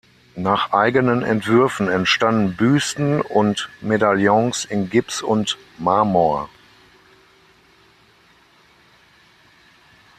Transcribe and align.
Nach 0.35 0.73
eigenen 0.73 1.21
Entwürfen 1.21 1.87
entstanden 1.87 2.55
Büsten 2.57 3.21
und 3.21 3.69
Medaillons 3.81 4.65
in 4.65 4.89
Gips 4.89 5.21
und 5.21 5.59
Marmor. 5.77 6.49